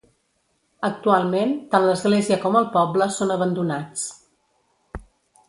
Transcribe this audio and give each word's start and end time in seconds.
Actualment 0.87 1.53
tant 1.75 1.85
l'església 1.89 2.39
com 2.47 2.57
el 2.63 2.67
poble 2.79 3.09
són 3.19 3.35
abandonats. 3.37 4.09